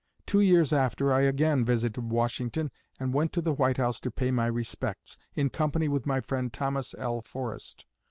[0.25, 4.31] Two years after, I again visited Washington, and went to the White House to pay
[4.31, 7.21] my respects, in company with my friend Thomas L.
[7.21, 7.85] Forrest.